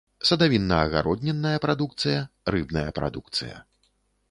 [0.27, 2.25] Садавінна-агароднінная прадукцыя,
[2.57, 3.55] рыбная прадукцыя.